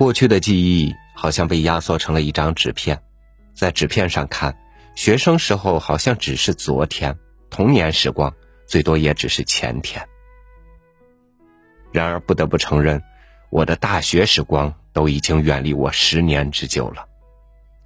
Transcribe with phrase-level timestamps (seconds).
[0.00, 3.02] 过去的记忆好像被压缩成了一张纸片，
[3.52, 4.56] 在纸片上看，
[4.94, 7.14] 学生时候好像只是昨天，
[7.50, 8.34] 童年时光
[8.66, 10.02] 最多也只是前天。
[11.92, 13.02] 然而不得不承认，
[13.50, 17.06] 我的大学时光都已经远离我十年之久了。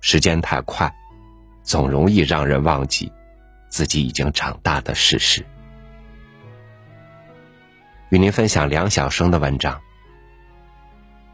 [0.00, 0.94] 时间太快，
[1.64, 3.10] 总容易让人忘记
[3.68, 5.44] 自己已经长大的事实。
[8.10, 9.80] 与您分享梁晓声的文章。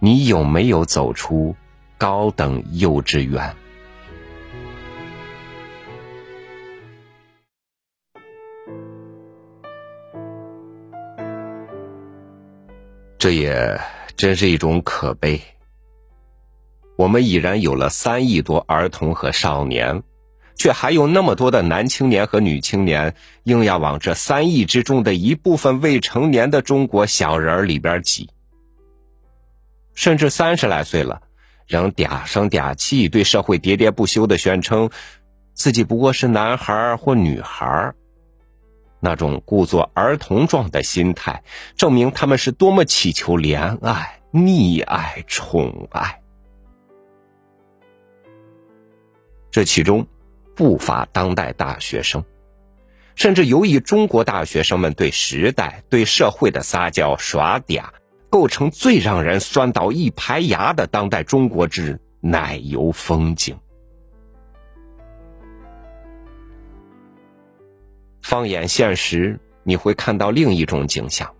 [0.04, 1.54] 你有没有走出
[1.96, 3.54] 高等幼稚园？
[13.16, 13.80] 这也
[14.16, 15.40] 真是一种可悲。
[16.96, 20.02] 我们已然有了三亿多儿童和少年，
[20.56, 23.14] 却还有那么多的男青年和女青年，
[23.44, 28.30] 硬要往这三亿之中的一部分未成年的中国小人里边挤。
[29.94, 31.22] 甚至三十来岁了，
[31.66, 34.90] 仍嗲声嗲气，对社会喋喋不休的宣称
[35.54, 37.92] 自己不过是男孩或女孩
[39.00, 41.42] 那种故作儿童状的心态，
[41.76, 46.20] 证明他们是多么祈求怜爱、溺爱、宠爱。
[49.50, 50.06] 这其中
[50.54, 52.24] 不乏当代大学生，
[53.14, 57.84] 甚至由于中国大学生们对时代、对社会的撒娇耍嗲。
[58.32, 63.54] 构成最让人酸倒一排牙的当代中国之奶油风景。
[68.22, 71.30] 放眼现实，你会看到另一种景象，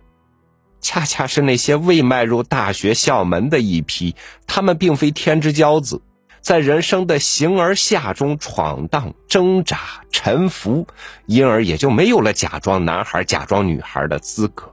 [0.81, 5.99] 恰恰是那些未迈入大学校门的一批，他们并非天之骄子，
[6.41, 9.79] 在人生的形而下中闯荡、挣扎、
[10.11, 10.85] 沉浮，
[11.25, 14.72] 因而也就没有了假装男孩、假装女孩的资格。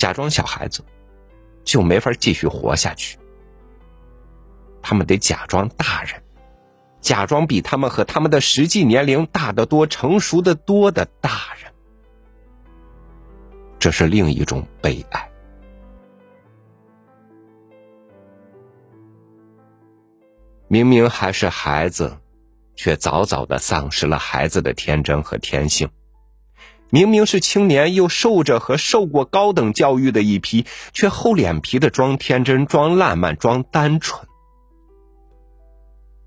[0.00, 0.82] 假装小孩子，
[1.62, 3.18] 就没法继续活下去。
[4.80, 6.22] 他们得假装大人，
[7.02, 11.70] 假装比他们和他们的实际年龄大得多、成熟的多的大人。
[13.78, 15.30] 这是另一种悲哀。
[20.66, 22.16] 明明还是孩子，
[22.74, 25.86] 却早早的丧失了孩子的天真和天性。
[26.90, 34.26] 明明是青年，又受着和受过高等教育的一批，却厚脸皮的装天真、装烂漫、装单纯。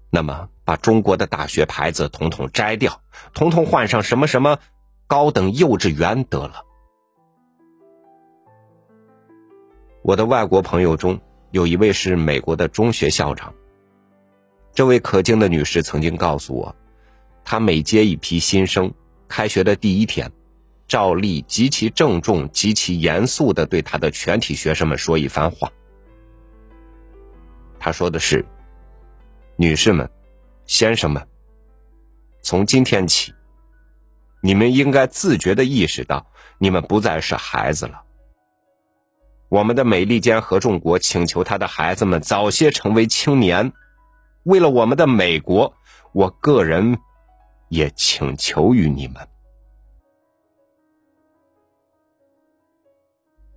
[0.09, 3.01] 那么，把中国的大学牌子统统摘掉，
[3.33, 4.59] 统统换上什么什么
[5.07, 6.63] 高等幼稚园得了。
[10.01, 11.19] 我的外国朋友中
[11.51, 13.53] 有一位是美国的中学校长。
[14.73, 16.75] 这位可敬的女士曾经告诉我，
[17.43, 18.93] 她每接一批新生，
[19.27, 20.31] 开学的第一天。
[20.87, 25.71] 照例极其郑重、极其严肃的对他的全体学生们说一番话。
[27.79, 28.45] 他说的是
[29.57, 30.09] ：“女士们、
[30.65, 31.25] 先生们，
[32.41, 33.33] 从今天起，
[34.41, 36.25] 你们应该自觉的意识到，
[36.59, 38.01] 你们不再是孩子了。
[39.49, 43.71] 我们的美利坚合众国请求他的孩子们早些成为青年。
[44.43, 45.73] 为了我们的美国，
[46.11, 46.97] 我个人
[47.69, 49.27] 也请求于你们。”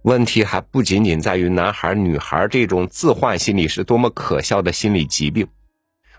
[0.07, 5.49] 问题还不仅仅在于男孩女孩这种自换心理是多么可笑的心理疾病，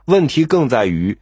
[0.03, 1.19] 问题更在于，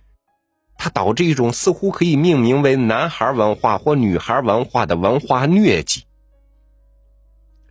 [0.75, 6.05] 它导致一种似乎可以命名为男孩文化或女孩文化的文化疟疾。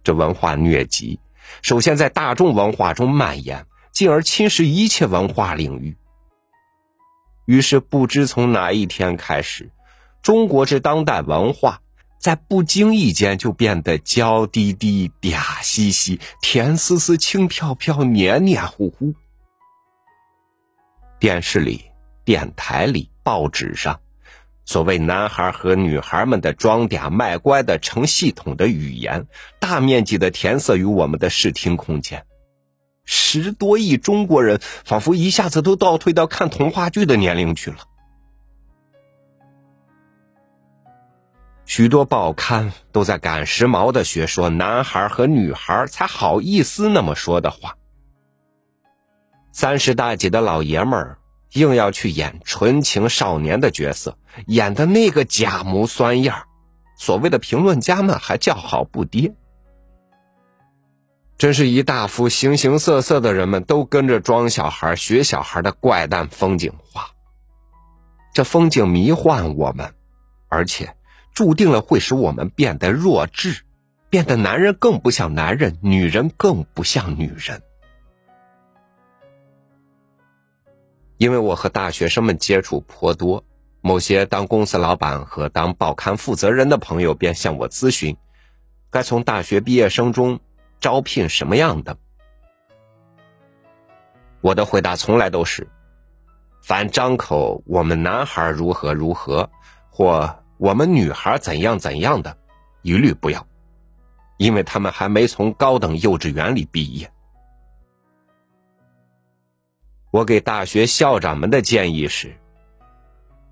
[0.05, 1.19] 这文化疟疾
[1.61, 5.97] 首先在大众文化中蔓延，进而侵蚀一切文化领域。
[7.47, 9.73] 于是不知从哪一天开始，
[10.23, 11.81] 中国之当代文化。
[12.25, 19.13] 在不经意间就变得娇滴滴、嗲兮兮、甜丝丝、轻飘飘、黏黏糊糊。
[21.21, 21.85] 电视里、
[22.25, 24.01] 电台里、报纸上，
[24.65, 29.27] 所谓男孩和女孩们的装嗲卖乖的成系统的语言，
[29.61, 32.25] 大面积的填塞于我们的视听空间。
[33.05, 37.81] 十多亿中国人仿佛一下子都倒退到看童话剧的年龄去了。
[41.67, 47.77] 许多报刊都在赶时髦的学说，男孩和女孩才好意思那么说的话。
[49.51, 51.19] 三十大几的老爷们儿
[51.53, 56.45] 硬要去演纯情少年的角色，演的那个假模酸样
[56.97, 59.35] 所谓的评论家们还叫好不迭。
[61.39, 67.11] 真是一大幅形形色色的人们都跟着装小孩、学小孩的怪诞风景画。
[68.35, 69.95] 这风景迷幻我们，
[70.49, 70.95] 而且。
[71.35, 73.63] 注定了会使我们变得弱智，
[74.09, 77.61] 变得男人更不像男人，女人更不像女人。
[81.17, 83.45] 因为我和大学生们接触颇多，
[83.81, 88.17] 某些当公司老板和当报刊负责人的朋友便向我咨询，
[88.91, 90.39] 该从大学毕业生中
[90.81, 91.97] 招聘什么样的。
[94.41, 95.67] 我的回答从来都是：
[96.63, 99.51] 凡张口“我们男孩如何如何”
[99.91, 102.35] 或“我们女孩怎样怎样的”，
[102.81, 103.47] 一律不要，
[104.39, 107.13] 因为他们还没从高等幼稚园里毕业。
[110.11, 112.35] 我给大学校长们的建议是，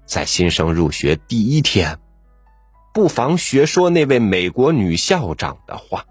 [0.06, 1.98] 在新生入学第一天，
[2.94, 6.06] 不妨学说那位美国女校长的话。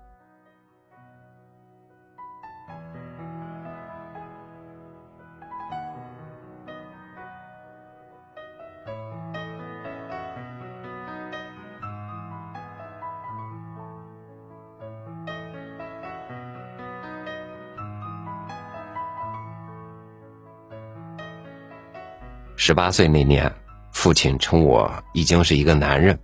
[22.63, 23.51] 十八岁那年，
[23.91, 26.19] 父亲称我已经是一个男人，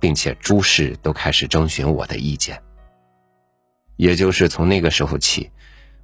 [0.00, 2.60] 并且诸事都开始征询我的意见。
[3.94, 5.48] 也就是从那个时候起，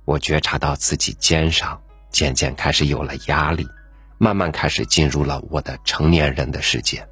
[0.05, 1.83] 我觉察到自己肩上
[2.13, 3.67] 渐渐开始有了压力，
[4.19, 7.05] 慢慢开始进入了我的成年人的世界。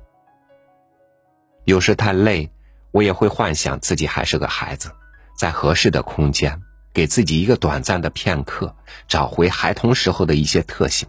[1.65, 2.49] 有时太累，
[2.93, 4.93] 我也会幻想自己还是个孩子，
[5.37, 6.63] 在合适的空间，
[6.95, 8.77] 给自己一个短暂的片刻，
[9.09, 11.09] 找回孩童时候的一些特性。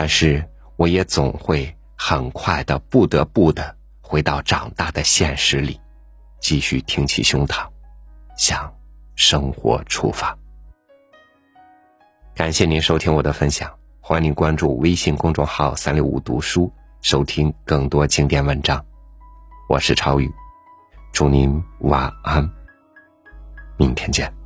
[0.00, 0.42] 但是，
[0.76, 5.78] 我也总会很快的不得不的回到长大的现实里，
[6.40, 7.68] 继续挺起胸膛，
[8.34, 8.74] 向
[9.14, 10.34] 生活出发。
[12.34, 13.70] 感谢您收听我的分享，
[14.00, 18.82] 欢迎您关注微信公众号“三六五读书”，收听更多经典文章。
[19.68, 20.32] 我是超宇，
[21.12, 22.50] 祝您晚安，
[23.76, 24.39] 明天见。